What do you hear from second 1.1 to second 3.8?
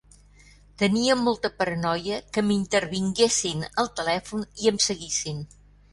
molta paranoia que m'intervinguessin